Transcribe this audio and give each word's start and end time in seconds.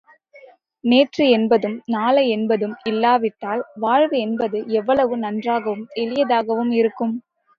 நேற்று 0.83 1.25
என்பதும் 1.29 1.75
நாளை 1.85 2.23
என்பதும் 2.29 2.73
இல்லாவிட்டால் 2.83 3.61
வாழ்வு 3.75 4.17
என்பது 4.19 4.59
எவ்வளவு 4.71 5.17
நன்றாகவும் 5.17 5.85
எளியதாகவும் 5.95 6.71
இருக்கும். 6.73 7.15